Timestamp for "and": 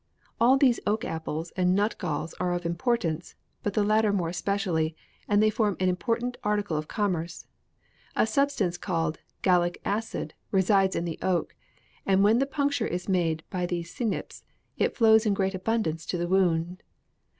1.55-1.75, 5.27-5.43, 12.03-12.23